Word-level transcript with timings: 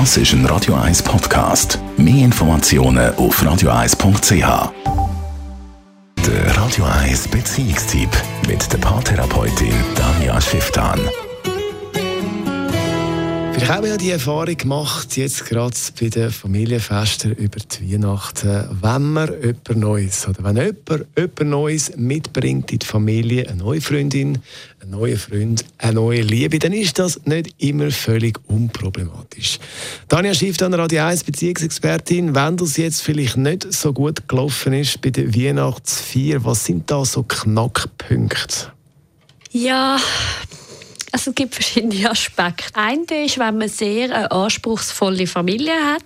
Das 0.00 0.16
ist 0.16 0.32
ein 0.32 0.44
Radio 0.46 0.74
1 0.74 1.04
Podcast. 1.04 1.78
Mehr 1.96 2.24
Informationen 2.24 3.14
auf 3.14 3.40
radio1.ch. 3.40 4.72
Der 6.26 6.56
Radio 6.56 6.84
1 6.84 7.28
Beziehungstyp 7.28 8.10
mit 8.48 8.72
der 8.72 8.78
Paartherapeutin 8.78 9.72
Danja 9.94 10.40
Schifftan. 10.40 10.98
Haben 13.66 13.84
wir 13.84 13.92
ja 13.92 13.96
die 13.96 14.10
Erfahrung 14.10 14.56
gemacht, 14.58 15.16
jetzt 15.16 15.46
gerade 15.46 15.74
bei 15.98 16.08
den 16.08 16.30
Familienfesten 16.30 17.32
über 17.32 17.58
die 17.58 17.92
Weihnachten, 17.94 18.68
wenn 18.82 19.12
man 19.12 19.32
jemand 19.40 19.76
Neues 19.76 20.28
oder 20.28 20.44
wenn 20.44 20.56
jemand 20.56 21.06
jemand 21.16 21.40
Neues 21.40 21.96
mitbringt 21.96 22.72
in 22.72 22.80
die 22.80 22.86
Familie, 22.86 23.48
eine 23.48 23.56
neue 23.56 23.80
Freundin, 23.80 24.38
einen 24.80 24.90
neuen 24.90 25.16
Freund, 25.16 25.64
eine 25.78 25.94
neue 25.94 26.20
Liebe, 26.20 26.58
dann 26.58 26.74
ist 26.74 26.98
das 26.98 27.24
nicht 27.24 27.54
immer 27.56 27.90
völlig 27.90 28.38
unproblematisch. 28.48 29.58
Tanja 30.08 30.34
Schiff, 30.34 30.58
dann 30.58 30.74
Radio 30.74 31.02
1 31.02 31.24
Beziehungsexpertin, 31.24 32.34
wenn 32.34 32.58
das 32.58 32.76
jetzt 32.76 33.00
vielleicht 33.00 33.38
nicht 33.38 33.72
so 33.72 33.94
gut 33.94 34.28
gelaufen 34.28 34.74
ist 34.74 35.00
bei 35.00 35.08
der 35.08 35.34
Weihnachtsfeier, 35.34 36.44
was 36.44 36.66
sind 36.66 36.90
da 36.90 37.04
so 37.06 37.22
Knackpunkte? 37.22 38.72
Ja, 39.52 39.98
also 41.14 41.30
es 41.30 41.34
gibt 41.36 41.54
verschiedene 41.54 42.10
Aspekte. 42.10 42.74
Eine 42.74 43.24
ist, 43.24 43.38
wenn 43.38 43.56
man 43.56 43.68
sehr 43.68 44.06
eine 44.06 44.30
anspruchsvolle 44.32 45.28
Familie 45.28 45.72
hat, 45.72 46.02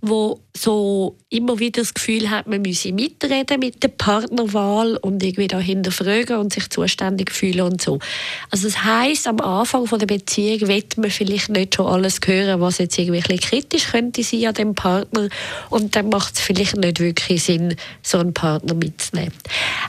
wo 0.00 0.40
so 0.56 1.16
immer 1.28 1.58
wieder 1.58 1.82
das 1.82 1.94
Gefühl 1.94 2.30
hat, 2.30 2.46
man 2.46 2.62
müsse 2.62 2.92
mitreden 2.92 3.60
mit 3.60 3.82
der 3.82 3.88
Partnerwahl 3.88 4.96
und 4.96 5.22
irgendwie 5.22 5.46
da 5.46 5.58
hinterfragen 5.58 6.36
und 6.36 6.52
sich 6.52 6.70
zuständig 6.70 7.30
fühlen 7.30 7.60
und 7.62 7.82
so. 7.82 7.98
Also 8.50 8.68
das 8.68 8.82
heißt, 8.82 9.26
am 9.26 9.40
Anfang 9.40 9.86
von 9.86 9.98
der 9.98 10.06
Beziehung 10.06 10.68
wird 10.68 10.96
man 10.98 11.10
vielleicht 11.10 11.50
nicht 11.50 11.74
schon 11.74 11.86
alles 11.86 12.18
hören, 12.24 12.60
was 12.60 12.78
jetzt 12.78 12.98
irgendwie 12.98 13.36
kritisch 13.38 13.88
könnte 13.88 14.22
sein 14.22 14.46
an 14.46 14.54
dem 14.54 14.74
Partner 14.74 15.28
und 15.70 15.94
dann 15.96 16.08
macht 16.08 16.34
es 16.34 16.40
vielleicht 16.40 16.76
nicht 16.76 17.00
wirklich 17.00 17.42
Sinn, 17.42 17.76
so 18.02 18.18
einen 18.18 18.34
Partner 18.34 18.74
mitzunehmen. 18.74 19.34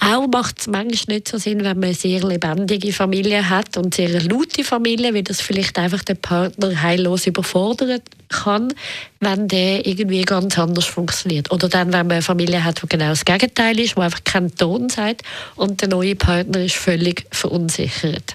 Auch 0.00 0.26
macht 0.28 0.60
es 0.60 0.66
manchmal 0.66 1.16
nicht 1.16 1.28
so 1.28 1.38
Sinn, 1.38 1.58
wenn 1.58 1.78
man 1.78 1.84
eine 1.84 1.94
sehr 1.94 2.22
lebendige 2.22 2.92
Familie 2.92 3.48
hat 3.48 3.76
und 3.76 3.94
sehr 3.94 4.20
laute 4.22 4.64
Familie, 4.64 5.14
wie 5.14 5.22
das 5.22 5.40
vielleicht 5.40 5.78
einfach 5.78 6.02
den 6.02 6.16
Partner 6.16 6.82
heillos 6.82 7.26
überfordert 7.26 8.02
kann, 8.32 8.74
wenn 9.20 9.46
der 9.46 9.86
irgendwie 9.86 10.22
ganz 10.22 10.58
anders 10.58 10.86
funktioniert. 10.86 11.52
Oder 11.52 11.68
dann, 11.68 11.92
wenn 11.92 12.06
man 12.06 12.12
eine 12.12 12.22
Familie 12.22 12.64
hat, 12.64 12.82
die 12.82 12.88
genau 12.88 13.10
das 13.10 13.24
Gegenteil 13.24 13.78
ist, 13.78 13.96
wo 13.96 14.00
einfach 14.00 14.24
keinen 14.24 14.54
Ton 14.56 14.88
sagt 14.88 15.22
und 15.54 15.80
der 15.80 15.88
neue 15.88 16.16
Partner 16.16 16.64
ist 16.64 16.74
völlig 16.74 17.24
verunsichert. 17.30 18.34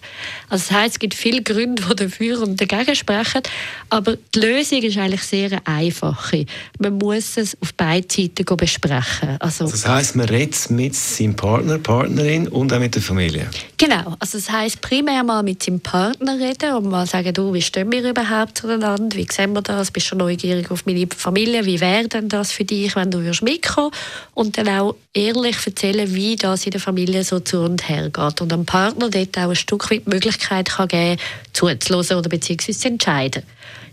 Also 0.49 0.65
das 0.67 0.71
heißt, 0.71 0.93
es 0.93 0.99
gibt 0.99 1.13
viele 1.13 1.41
Gründe, 1.41 1.83
die 1.89 1.95
dafür 1.95 2.41
und 2.41 2.59
dagegen 2.61 2.95
sprechen, 2.95 3.41
aber 3.89 4.15
die 4.33 4.39
Lösung 4.39 4.81
ist 4.81 4.97
eigentlich 4.97 5.23
sehr 5.23 5.51
eine 5.51 5.67
einfache. 5.67 6.45
Man 6.79 6.97
muss 6.97 7.35
es 7.37 7.57
auf 7.61 7.73
beiden 7.73 8.09
Seiten 8.09 8.57
besprechen. 8.57 9.37
Also, 9.39 9.69
das 9.69 9.85
heißt, 9.87 10.15
man 10.15 10.29
redet 10.29 10.69
mit 10.69 10.95
seinem 10.95 11.35
Partner, 11.35 11.77
Partnerin 11.79 12.47
und 12.47 12.71
auch 12.71 12.79
mit 12.79 12.95
der 12.95 13.01
Familie? 13.01 13.47
Genau. 13.77 14.15
Also 14.19 14.37
das 14.37 14.49
heißt, 14.49 14.81
primär 14.81 15.23
mal 15.23 15.43
mit 15.43 15.63
seinem 15.63 15.79
Partner 15.79 16.37
reden 16.39 16.75
und 16.75 16.89
mal 16.89 17.05
sagen, 17.05 17.33
du, 17.33 17.53
wie 17.53 17.61
stehen 17.61 17.91
wir 17.91 18.07
überhaupt 18.07 18.57
zueinander, 18.57 19.15
wie 19.15 19.27
sehen 19.31 19.53
wir 19.53 19.61
das, 19.61 19.86
bist 19.91 20.11
du 20.11 20.15
neugierig 20.15 20.69
auf 20.71 20.85
meine 20.85 21.07
Familie, 21.15 21.65
wie 21.65 21.79
wäre 21.79 22.07
denn 22.07 22.29
das 22.29 22.51
für 22.51 22.65
dich, 22.65 22.95
wenn 22.95 23.11
du 23.11 23.19
mitkommen 23.19 23.91
und 24.33 24.57
dann 24.57 24.69
auch 24.69 24.95
ehrlich 25.13 25.57
erzählen, 25.65 26.13
wie 26.13 26.35
das 26.35 26.65
in 26.65 26.71
der 26.71 26.81
Familie 26.81 27.23
so 27.23 27.39
zu 27.39 27.61
und 27.61 27.87
her 27.87 28.09
geht 28.09 28.41
und 28.41 28.51
dem 28.51 28.65
Partner 28.65 29.09
dort 29.09 29.37
auch 29.37 29.49
ein 29.49 29.55
Stück 29.55 29.89
weit 29.91 30.05
die 30.05 30.09
Möglichkeit 30.09 30.69
kann 30.69 30.87
geben 30.87 31.21
zuzuhören 31.53 32.19
oder 32.19 32.29
beziehungsweise 32.29 32.79
zu 32.79 32.87
entscheiden. 32.87 33.43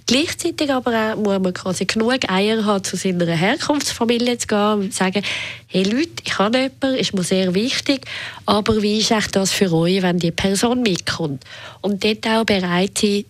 Gleichzeitig 0.06 0.70
aber 0.70 1.15
auch 1.15 1.17
muss 1.17 1.39
man 1.41 1.55
quasi 1.55 1.87
genug 1.87 2.31
Eier 2.31 2.67
haben, 2.67 2.84
zu 2.84 2.97
seiner 2.97 3.25
Herkunftsfamilie 3.25 4.37
zu 4.37 4.47
gehen 4.48 4.72
und 4.75 4.95
sagen, 4.95 5.22
hey 5.67 5.83
Leute, 5.83 6.22
ich 6.22 6.39
habe 6.39 6.59
jemanden, 6.59 7.00
ist 7.00 7.15
mir 7.15 7.22
sehr 7.22 7.55
wichtig, 7.55 8.05
aber 8.44 8.82
wie 8.82 8.99
ist 8.99 9.15
das 9.32 9.53
für 9.53 9.72
euch, 9.72 10.03
wenn 10.03 10.19
die 10.19 10.31
Person 10.31 10.82
mitkommt? 10.82 11.43
Und 11.81 12.05
dort 12.05 12.26
auch 12.26 12.44
bereit 12.44 12.99
sein, 12.99 13.25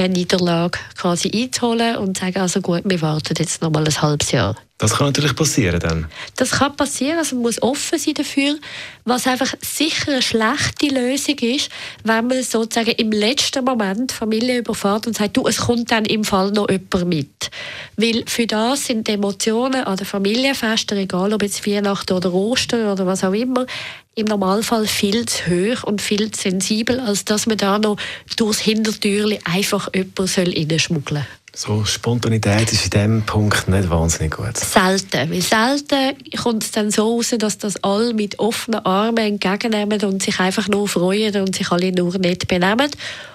eine 0.00 0.14
Niederlage 0.14 0.78
quasi 0.96 1.30
einzuholen 1.32 1.96
und 1.96 2.16
zu 2.16 2.24
sagen, 2.24 2.40
also 2.40 2.60
gut, 2.60 2.82
wir 2.84 3.00
warten 3.02 3.34
jetzt 3.38 3.62
noch 3.62 3.70
mal 3.70 3.84
ein 3.84 4.02
halbes 4.02 4.30
Jahr. 4.32 4.56
Das 4.80 4.94
kann 4.94 5.08
natürlich 5.08 5.36
passieren 5.36 5.78
dann. 5.78 6.06
Das 6.36 6.52
kann 6.52 6.74
passieren, 6.74 7.18
also 7.18 7.36
man 7.36 7.42
muss 7.42 7.60
offen 7.60 7.98
sein 7.98 8.14
dafür, 8.14 8.56
was 9.04 9.26
einfach 9.26 9.52
sicher 9.60 10.12
eine 10.12 10.22
schlechte 10.22 10.86
Lösung 10.86 11.38
ist, 11.40 11.68
wenn 12.02 12.28
man 12.28 12.42
sozusagen 12.42 12.92
im 12.92 13.12
letzten 13.12 13.62
Moment 13.62 14.10
Familie 14.10 14.58
überfährt 14.58 15.06
und 15.06 15.18
sagt, 15.18 15.36
du, 15.36 15.46
es 15.46 15.58
kommt 15.58 15.90
dann 15.90 16.06
im 16.06 16.24
Fall 16.24 16.50
noch 16.52 16.70
jemand 16.70 17.06
mit. 17.06 17.50
Weil 17.98 18.24
für 18.26 18.46
das 18.46 18.86
sind 18.86 19.06
die 19.06 19.12
Emotionen 19.12 19.84
an 19.84 19.98
den 19.98 20.06
Familienfesten, 20.06 20.96
egal 20.96 21.34
ob 21.34 21.42
jetzt 21.42 21.66
Weihnachten 21.66 22.14
oder 22.14 22.32
Ostern 22.32 22.90
oder 22.90 23.04
was 23.04 23.22
auch 23.22 23.34
immer, 23.34 23.66
im 24.14 24.26
Normalfall 24.26 24.86
viel 24.86 25.26
zu 25.26 25.44
hoch 25.46 25.84
und 25.84 26.00
viel 26.00 26.30
zu 26.30 26.40
sensibel, 26.40 27.00
als 27.00 27.26
dass 27.26 27.46
man 27.46 27.58
da 27.58 27.78
noch 27.78 27.98
durchs 28.36 28.60
Hintertürchen 28.60 29.38
einfach 29.44 29.90
jemanden 29.94 30.70
reinschmuggeln 30.70 31.20
soll. 31.20 31.39
So, 31.54 31.84
Spontanität 31.84 32.72
ist 32.72 32.84
in 32.84 32.90
diesem 32.90 33.22
Punkt 33.22 33.68
nicht 33.68 33.90
wahnsinnig 33.90 34.36
gut. 34.36 34.56
Selten. 34.56 35.30
Weil 35.30 35.42
selten 35.42 36.16
kommt 36.40 36.62
es 36.62 36.70
dann 36.70 36.90
so 36.90 37.16
raus, 37.16 37.34
dass 37.36 37.58
das 37.58 37.82
alle 37.82 38.14
mit 38.14 38.38
offenen 38.38 38.84
Armen 38.86 39.18
entgegennehmen 39.18 40.02
und 40.04 40.22
sich 40.22 40.38
einfach 40.38 40.68
nur 40.68 40.88
freuen 40.88 41.42
und 41.42 41.56
sich 41.56 41.70
alle 41.70 41.92
nur 41.92 42.16
nicht 42.18 42.46
benehmen. 42.46 42.90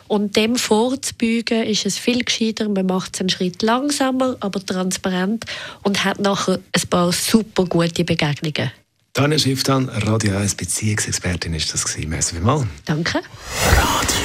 Und 0.08 0.36
dem 0.36 0.56
vorzubeugen, 0.56 1.64
ist 1.64 1.86
es 1.86 1.98
viel 1.98 2.24
gescheiter. 2.24 2.70
Man 2.70 2.86
macht 2.86 3.16
es 3.16 3.20
einen 3.20 3.30
Schritt 3.30 3.62
langsamer, 3.62 4.38
aber 4.40 4.66
transparent 4.66 5.46
und 5.84 6.06
hat 6.06 6.20
nachher 6.20 6.60
ein 6.72 6.90
paar 6.90 7.12
super 7.12 7.66
gute 7.66 8.06
Begegnungen. 8.06 8.72
Tanja 9.14 9.40
Schifftan, 9.40 9.90
Radio 9.90 10.36
1 10.36 10.56
Beziehungsexpertin 10.56 11.54
ist 11.54 11.74
das 11.74 11.86
gewesen. 11.86 12.10
Merci 12.10 12.36
vielmals. 12.36 12.66
Danke. 12.86 13.22
Radio 13.78 14.25